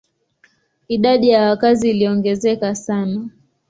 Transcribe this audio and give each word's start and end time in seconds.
Idadi 0.87 1.29
ya 1.29 1.41
wakazi 1.49 1.89
iliongezeka 1.89 2.75
sana. 2.75 3.29